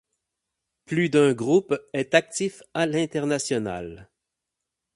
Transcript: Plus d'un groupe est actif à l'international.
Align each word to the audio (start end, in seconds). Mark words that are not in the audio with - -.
Plus 0.85 1.09
d'un 1.09 1.31
groupe 1.33 1.79
est 1.93 2.15
actif 2.15 2.63
à 2.73 2.87
l'international. 2.87 4.09